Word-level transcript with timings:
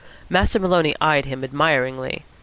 Master 0.31 0.59
Maloney 0.59 0.95
eyed 0.99 1.25
him 1.25 1.43
admiringly. 1.43 2.25